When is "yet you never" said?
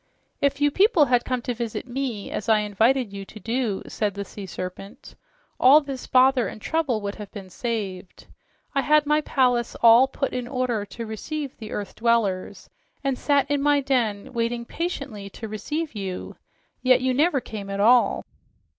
16.81-17.39